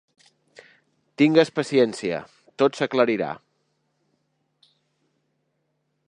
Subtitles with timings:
[1.21, 2.21] Tingues paciència;
[2.63, 3.29] tot s'aclarirà.